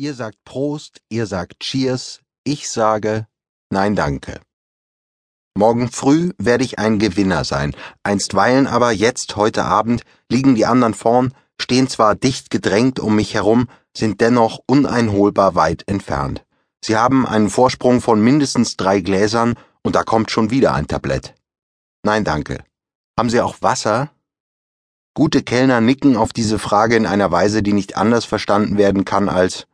Ihr 0.00 0.14
sagt 0.14 0.42
Prost, 0.46 1.02
ihr 1.10 1.26
sagt 1.26 1.60
Cheers, 1.60 2.22
ich 2.42 2.70
sage 2.70 3.26
Nein 3.68 3.94
danke. 3.94 4.40
Morgen 5.54 5.90
früh 5.90 6.32
werde 6.38 6.64
ich 6.64 6.78
ein 6.78 6.98
Gewinner 6.98 7.44
sein, 7.44 7.76
einstweilen 8.02 8.66
aber 8.66 8.92
jetzt, 8.92 9.36
heute 9.36 9.66
Abend, 9.66 10.04
liegen 10.30 10.54
die 10.54 10.64
anderen 10.64 10.94
vorn, 10.94 11.34
stehen 11.60 11.86
zwar 11.86 12.14
dicht 12.14 12.48
gedrängt 12.48 12.98
um 12.98 13.14
mich 13.14 13.34
herum, 13.34 13.68
sind 13.94 14.22
dennoch 14.22 14.60
uneinholbar 14.64 15.54
weit 15.54 15.86
entfernt. 15.86 16.46
Sie 16.82 16.96
haben 16.96 17.26
einen 17.26 17.50
Vorsprung 17.50 18.00
von 18.00 18.22
mindestens 18.22 18.78
drei 18.78 19.00
Gläsern 19.00 19.52
und 19.82 19.96
da 19.96 20.02
kommt 20.02 20.30
schon 20.30 20.48
wieder 20.48 20.72
ein 20.72 20.86
Tablett. 20.86 21.34
Nein 22.04 22.24
danke. 22.24 22.64
Haben 23.18 23.28
Sie 23.28 23.42
auch 23.42 23.60
Wasser? 23.60 24.10
Gute 25.12 25.42
Kellner 25.42 25.82
nicken 25.82 26.16
auf 26.16 26.32
diese 26.32 26.58
Frage 26.58 26.96
in 26.96 27.04
einer 27.04 27.30
Weise, 27.30 27.62
die 27.62 27.74
nicht 27.74 27.98
anders 27.98 28.24
verstanden 28.24 28.78
werden 28.78 29.04
kann 29.04 29.28
als 29.28 29.66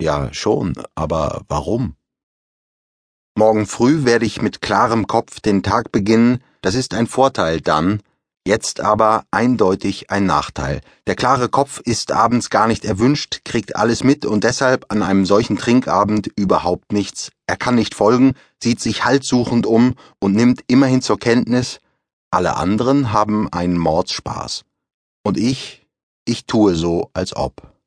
Ja, 0.00 0.32
schon, 0.32 0.74
aber 0.94 1.42
warum? 1.48 1.96
Morgen 3.36 3.66
früh 3.66 4.04
werde 4.04 4.26
ich 4.26 4.40
mit 4.42 4.62
klarem 4.62 5.06
Kopf 5.06 5.40
den 5.40 5.62
Tag 5.62 5.90
beginnen, 5.90 6.42
das 6.60 6.74
ist 6.74 6.94
ein 6.94 7.08
Vorteil 7.08 7.60
dann, 7.60 8.02
jetzt 8.46 8.80
aber 8.80 9.24
eindeutig 9.32 10.10
ein 10.10 10.24
Nachteil. 10.24 10.80
Der 11.06 11.16
klare 11.16 11.48
Kopf 11.48 11.80
ist 11.80 12.12
abends 12.12 12.48
gar 12.48 12.68
nicht 12.68 12.84
erwünscht, 12.84 13.40
kriegt 13.44 13.74
alles 13.76 14.04
mit 14.04 14.24
und 14.24 14.44
deshalb 14.44 14.86
an 14.88 15.02
einem 15.02 15.26
solchen 15.26 15.56
Trinkabend 15.56 16.28
überhaupt 16.36 16.92
nichts. 16.92 17.30
Er 17.46 17.56
kann 17.56 17.74
nicht 17.74 17.94
folgen, 17.94 18.34
sieht 18.62 18.80
sich 18.80 19.04
haltsuchend 19.04 19.66
um 19.66 19.94
und 20.20 20.34
nimmt 20.34 20.62
immerhin 20.68 21.02
zur 21.02 21.18
Kenntnis, 21.18 21.80
alle 22.30 22.56
anderen 22.56 23.12
haben 23.12 23.52
einen 23.52 23.78
Mordspaß. 23.78 24.64
Und 25.24 25.38
ich, 25.38 25.86
ich 26.24 26.46
tue 26.46 26.74
so, 26.74 27.10
als 27.14 27.34
ob. 27.34 27.77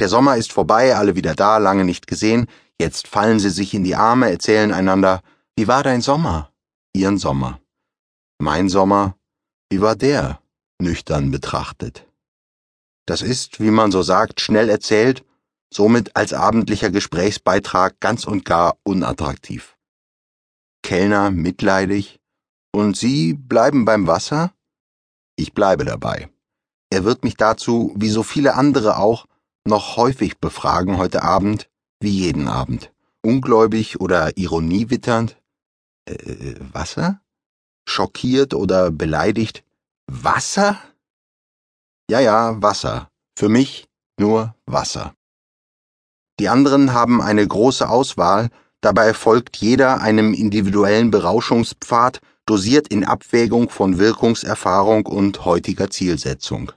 Der 0.00 0.08
Sommer 0.08 0.36
ist 0.36 0.52
vorbei, 0.52 0.96
alle 0.96 1.14
wieder 1.14 1.34
da, 1.34 1.58
lange 1.58 1.84
nicht 1.84 2.06
gesehen. 2.06 2.46
Jetzt 2.80 3.06
fallen 3.06 3.38
sie 3.38 3.50
sich 3.50 3.74
in 3.74 3.84
die 3.84 3.94
Arme, 3.94 4.30
erzählen 4.30 4.72
einander, 4.72 5.22
wie 5.56 5.68
war 5.68 5.82
dein 5.82 6.00
Sommer? 6.00 6.50
Ihren 6.92 7.18
Sommer. 7.18 7.60
Mein 8.40 8.68
Sommer, 8.68 9.16
wie 9.70 9.80
war 9.80 9.94
der? 9.94 10.40
Nüchtern 10.80 11.30
betrachtet. 11.30 12.06
Das 13.06 13.22
ist, 13.22 13.60
wie 13.60 13.70
man 13.70 13.92
so 13.92 14.02
sagt, 14.02 14.40
schnell 14.40 14.68
erzählt, 14.68 15.24
somit 15.72 16.16
als 16.16 16.32
abendlicher 16.32 16.90
Gesprächsbeitrag 16.90 18.00
ganz 18.00 18.24
und 18.24 18.44
gar 18.44 18.76
unattraktiv. 18.82 19.76
Kellner 20.82 21.30
mitleidig. 21.30 22.20
Und 22.72 22.96
Sie 22.96 23.34
bleiben 23.34 23.84
beim 23.84 24.06
Wasser? 24.06 24.52
Ich 25.36 25.52
bleibe 25.52 25.84
dabei. 25.84 26.28
Er 26.90 27.04
wird 27.04 27.24
mich 27.24 27.36
dazu, 27.36 27.92
wie 27.96 28.08
so 28.08 28.22
viele 28.22 28.54
andere 28.54 28.98
auch, 28.98 29.26
noch 29.64 29.96
häufig 29.96 30.38
befragen 30.38 30.98
heute 30.98 31.22
Abend, 31.22 31.68
wie 32.00 32.10
jeden 32.10 32.48
Abend. 32.48 32.92
Ungläubig 33.22 34.00
oder 34.00 34.36
Ironie 34.36 34.90
witternd. 34.90 35.36
Äh, 36.06 36.54
Wasser? 36.72 37.20
Schockiert 37.88 38.54
oder 38.54 38.90
beleidigt. 38.90 39.64
Wasser? 40.06 40.78
Ja, 42.10 42.20
ja, 42.20 42.60
Wasser. 42.62 43.10
Für 43.36 43.48
mich 43.48 43.88
nur 44.18 44.54
Wasser. 44.66 45.14
Die 46.40 46.48
anderen 46.48 46.92
haben 46.92 47.22
eine 47.22 47.46
große 47.46 47.88
Auswahl, 47.88 48.50
dabei 48.80 49.14
folgt 49.14 49.56
jeder 49.56 50.00
einem 50.00 50.34
individuellen 50.34 51.10
Berauschungspfad, 51.10 52.20
dosiert 52.44 52.88
in 52.88 53.04
Abwägung 53.04 53.70
von 53.70 53.98
Wirkungserfahrung 53.98 55.06
und 55.06 55.44
heutiger 55.44 55.90
Zielsetzung. 55.90 56.72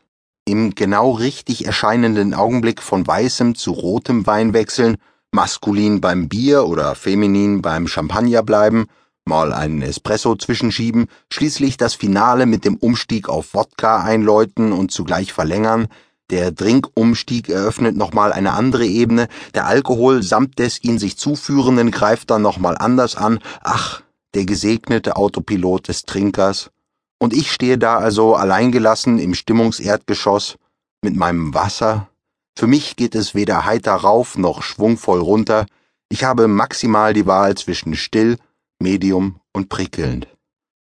Im 0.47 0.75
genau 0.75 1.11
richtig 1.11 1.65
erscheinenden 1.65 2.33
Augenblick 2.33 2.81
von 2.81 3.05
weißem 3.05 3.55
zu 3.55 3.71
rotem 3.73 4.25
Wein 4.27 4.53
wechseln, 4.53 4.95
maskulin 5.29 5.99
beim 5.99 6.29
Bier 6.29 6.65
oder 6.67 6.95
feminin 6.95 7.61
beim 7.61 7.85
Champagner 7.85 8.43
bleiben, 8.43 8.85
mal 9.25 9.51
einen 9.51 9.81
Espresso 9.81 10.37
zwischenschieben, 10.37 11.07
schließlich 11.29 11.75
das 11.75 11.95
Finale 11.95 12.45
mit 12.45 12.63
dem 12.63 12.77
Umstieg 12.77 13.27
auf 13.27 13.53
Wodka 13.53 14.01
einläuten 14.01 14.71
und 14.71 14.89
zugleich 14.89 15.33
verlängern, 15.33 15.89
der 16.29 16.53
Drinkumstieg 16.53 17.49
eröffnet 17.49 17.97
nochmal 17.97 18.31
eine 18.31 18.53
andere 18.53 18.85
Ebene, 18.85 19.27
der 19.53 19.65
Alkohol 19.65 20.23
samt 20.23 20.59
des 20.59 20.81
ihn 20.81 20.97
sich 20.97 21.17
zuführenden 21.17 21.91
greift 21.91 22.31
dann 22.31 22.41
nochmal 22.41 22.77
anders 22.77 23.17
an, 23.17 23.39
ach, 23.63 24.01
der 24.33 24.45
gesegnete 24.45 25.17
Autopilot 25.17 25.89
des 25.89 26.03
Trinkers, 26.03 26.71
und 27.19 27.33
ich 27.33 27.51
stehe 27.51 27.77
da 27.77 27.97
also 27.97 28.35
alleingelassen 28.35 29.19
im 29.19 29.33
Stimmungserdgeschoss 29.33 30.57
mit 31.01 31.15
meinem 31.15 31.53
Wasser. 31.53 32.09
Für 32.57 32.67
mich 32.67 32.95
geht 32.95 33.15
es 33.15 33.35
weder 33.35 33.65
heiter 33.65 33.93
rauf 33.93 34.37
noch 34.37 34.63
schwungvoll 34.63 35.19
runter. 35.19 35.65
Ich 36.09 36.23
habe 36.23 36.47
maximal 36.47 37.13
die 37.13 37.25
Wahl 37.25 37.55
zwischen 37.55 37.95
still, 37.95 38.37
medium 38.79 39.39
und 39.53 39.69
prickelnd. 39.69 40.27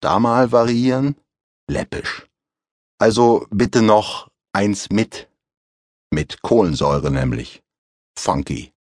Da 0.02 0.20
mal 0.20 0.52
variieren? 0.52 1.16
Läppisch. 1.70 2.28
Also 3.00 3.46
bitte 3.50 3.82
noch 3.82 4.30
eins 4.54 4.90
mit. 4.90 5.30
Mit 6.12 6.42
Kohlensäure 6.42 7.12
nämlich. 7.12 7.62
Funky. 8.18 8.72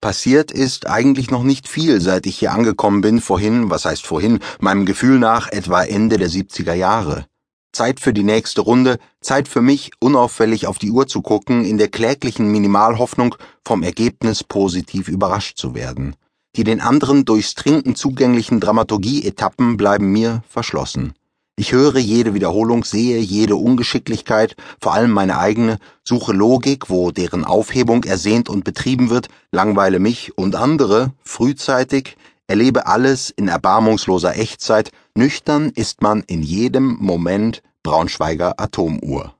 Passiert 0.00 0.50
ist 0.50 0.86
eigentlich 0.86 1.30
noch 1.30 1.42
nicht 1.42 1.68
viel, 1.68 2.00
seit 2.00 2.24
ich 2.24 2.38
hier 2.38 2.52
angekommen 2.52 3.02
bin, 3.02 3.20
vorhin, 3.20 3.68
was 3.68 3.84
heißt 3.84 4.06
vorhin, 4.06 4.38
meinem 4.58 4.86
Gefühl 4.86 5.18
nach 5.18 5.52
etwa 5.52 5.82
Ende 5.82 6.16
der 6.16 6.30
70er 6.30 6.72
Jahre. 6.72 7.26
Zeit 7.72 8.00
für 8.00 8.14
die 8.14 8.22
nächste 8.22 8.62
Runde, 8.62 8.98
Zeit 9.20 9.46
für 9.46 9.60
mich, 9.60 9.90
unauffällig 10.00 10.66
auf 10.66 10.78
die 10.78 10.90
Uhr 10.90 11.06
zu 11.06 11.20
gucken, 11.20 11.66
in 11.66 11.76
der 11.76 11.88
kläglichen 11.88 12.50
Minimalhoffnung, 12.50 13.34
vom 13.62 13.82
Ergebnis 13.82 14.42
positiv 14.42 15.06
überrascht 15.06 15.58
zu 15.58 15.74
werden. 15.74 16.16
Die 16.56 16.64
den 16.64 16.80
anderen 16.80 17.26
durchs 17.26 17.54
Trinken 17.54 17.94
zugänglichen 17.94 18.58
Dramaturgie-Etappen 18.58 19.76
bleiben 19.76 20.10
mir 20.10 20.42
verschlossen. 20.48 21.12
Ich 21.60 21.72
höre 21.72 21.98
jede 21.98 22.32
Wiederholung, 22.32 22.84
sehe 22.84 23.18
jede 23.18 23.54
Ungeschicklichkeit, 23.54 24.56
vor 24.80 24.94
allem 24.94 25.10
meine 25.10 25.38
eigene, 25.38 25.76
suche 26.02 26.32
Logik, 26.32 26.88
wo 26.88 27.10
deren 27.10 27.44
Aufhebung 27.44 28.04
ersehnt 28.04 28.48
und 28.48 28.64
betrieben 28.64 29.10
wird, 29.10 29.28
langweile 29.52 29.98
mich 29.98 30.38
und 30.38 30.56
andere 30.56 31.12
frühzeitig, 31.22 32.16
erlebe 32.46 32.86
alles 32.86 33.28
in 33.28 33.46
erbarmungsloser 33.46 34.38
Echtzeit, 34.38 34.90
nüchtern 35.14 35.68
ist 35.74 36.00
man 36.00 36.22
in 36.26 36.42
jedem 36.42 36.96
Moment 36.98 37.62
Braunschweiger 37.82 38.58
Atomuhr. 38.58 39.34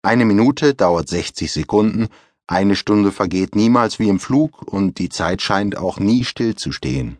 Eine 0.00 0.24
Minute 0.24 0.72
dauert 0.72 1.10
60 1.10 1.52
Sekunden, 1.52 2.08
eine 2.46 2.74
Stunde 2.74 3.12
vergeht 3.12 3.54
niemals 3.54 3.98
wie 3.98 4.08
im 4.08 4.18
Flug 4.18 4.62
und 4.62 4.98
die 4.98 5.10
Zeit 5.10 5.42
scheint 5.42 5.76
auch 5.76 6.00
nie 6.00 6.24
stillzustehen 6.24 7.18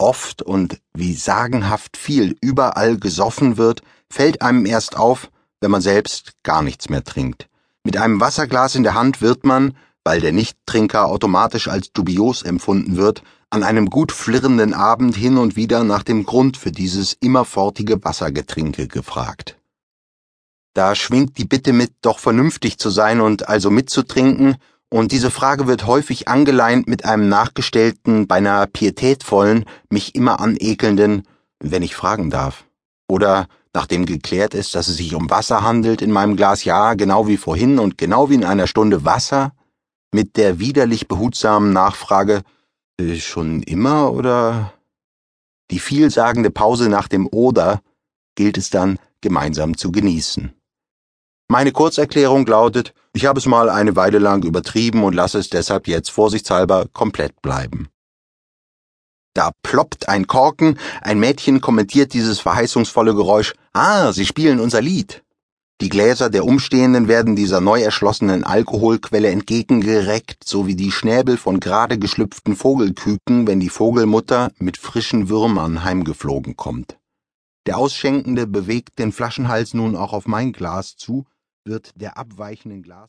oft 0.00 0.42
und 0.42 0.80
wie 0.94 1.14
sagenhaft 1.14 1.96
viel 1.96 2.36
überall 2.40 2.98
gesoffen 2.98 3.56
wird, 3.56 3.82
fällt 4.10 4.42
einem 4.42 4.66
erst 4.66 4.96
auf, 4.96 5.30
wenn 5.60 5.70
man 5.70 5.80
selbst 5.80 6.32
gar 6.42 6.62
nichts 6.62 6.88
mehr 6.88 7.04
trinkt. 7.04 7.48
Mit 7.84 7.96
einem 7.96 8.20
Wasserglas 8.20 8.74
in 8.74 8.82
der 8.82 8.94
Hand 8.94 9.20
wird 9.22 9.44
man, 9.44 9.76
weil 10.04 10.20
der 10.20 10.32
Nichttrinker 10.32 11.06
automatisch 11.06 11.68
als 11.68 11.92
dubios 11.92 12.42
empfunden 12.42 12.96
wird, 12.96 13.22
an 13.50 13.62
einem 13.62 13.88
gut 13.88 14.12
flirrenden 14.12 14.74
Abend 14.74 15.16
hin 15.16 15.38
und 15.38 15.56
wieder 15.56 15.84
nach 15.84 16.02
dem 16.02 16.24
Grund 16.24 16.56
für 16.56 16.70
dieses 16.70 17.14
immerfortige 17.20 18.04
Wassergetrinke 18.04 18.88
gefragt. 18.88 19.56
Da 20.74 20.94
schwingt 20.94 21.38
die 21.38 21.44
Bitte 21.44 21.72
mit, 21.72 21.92
doch 22.02 22.18
vernünftig 22.18 22.78
zu 22.78 22.90
sein 22.90 23.20
und 23.20 23.48
also 23.48 23.70
mitzutrinken 23.70 24.56
und 24.90 25.12
diese 25.12 25.30
Frage 25.30 25.66
wird 25.66 25.86
häufig 25.86 26.28
angeleint 26.28 26.88
mit 26.88 27.04
einem 27.04 27.28
nachgestellten, 27.28 28.26
beinahe 28.26 28.66
pietätvollen, 28.66 29.64
mich 29.90 30.14
immer 30.14 30.40
anekelnden, 30.40 31.26
wenn 31.60 31.82
ich 31.82 31.94
fragen 31.94 32.30
darf. 32.30 32.64
Oder 33.08 33.48
nachdem 33.74 34.06
geklärt 34.06 34.54
ist, 34.54 34.74
dass 34.74 34.88
es 34.88 34.96
sich 34.96 35.14
um 35.14 35.28
Wasser 35.28 35.62
handelt 35.62 36.00
in 36.00 36.10
meinem 36.10 36.36
Glas, 36.36 36.64
ja, 36.64 36.94
genau 36.94 37.26
wie 37.26 37.36
vorhin 37.36 37.78
und 37.78 37.98
genau 37.98 38.30
wie 38.30 38.34
in 38.34 38.44
einer 38.44 38.66
Stunde 38.66 39.04
Wasser, 39.04 39.52
mit 40.12 40.36
der 40.38 40.58
widerlich 40.58 41.06
behutsamen 41.06 41.72
Nachfrage, 41.72 42.42
äh, 42.98 43.16
schon 43.16 43.62
immer 43.62 44.12
oder? 44.12 44.72
Die 45.70 45.80
vielsagende 45.80 46.50
Pause 46.50 46.88
nach 46.88 47.08
dem 47.08 47.26
Oder 47.26 47.82
gilt 48.36 48.56
es 48.56 48.70
dann 48.70 48.98
gemeinsam 49.20 49.76
zu 49.76 49.92
genießen. 49.92 50.52
Meine 51.50 51.72
Kurzerklärung 51.72 52.46
lautet, 52.46 52.92
ich 53.14 53.24
habe 53.24 53.38
es 53.38 53.46
mal 53.46 53.70
eine 53.70 53.96
Weile 53.96 54.18
lang 54.18 54.44
übertrieben 54.44 55.02
und 55.02 55.14
lasse 55.14 55.38
es 55.38 55.48
deshalb 55.48 55.88
jetzt 55.88 56.10
vorsichtshalber 56.10 56.86
komplett 56.92 57.40
bleiben. 57.40 57.88
Da 59.32 59.52
ploppt 59.62 60.10
ein 60.10 60.26
Korken, 60.26 60.78
ein 61.00 61.18
Mädchen 61.18 61.62
kommentiert 61.62 62.12
dieses 62.12 62.38
verheißungsvolle 62.40 63.14
Geräusch, 63.14 63.54
ah, 63.72 64.12
Sie 64.12 64.26
spielen 64.26 64.60
unser 64.60 64.82
Lied. 64.82 65.22
Die 65.80 65.88
Gläser 65.88 66.28
der 66.28 66.44
Umstehenden 66.44 67.08
werden 67.08 67.34
dieser 67.34 67.62
neu 67.62 67.80
erschlossenen 67.80 68.44
Alkoholquelle 68.44 69.30
entgegengereckt, 69.30 70.44
so 70.44 70.66
wie 70.66 70.76
die 70.76 70.90
Schnäbel 70.90 71.38
von 71.38 71.60
gerade 71.60 71.98
geschlüpften 71.98 72.56
Vogelküken, 72.56 73.46
wenn 73.46 73.60
die 73.60 73.70
Vogelmutter 73.70 74.50
mit 74.58 74.76
frischen 74.76 75.30
Würmern 75.30 75.82
heimgeflogen 75.82 76.56
kommt. 76.56 76.98
Der 77.64 77.78
Ausschenkende 77.78 78.46
bewegt 78.46 78.98
den 78.98 79.12
Flaschenhals 79.12 79.72
nun 79.72 79.96
auch 79.96 80.12
auf 80.12 80.26
mein 80.26 80.52
Glas 80.52 80.96
zu, 80.96 81.24
wird 81.68 81.92
der 82.00 82.16
abweichenden 82.18 82.82
Glas 82.82 83.06